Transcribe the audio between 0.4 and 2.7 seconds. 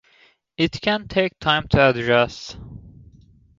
It can take time to adjust.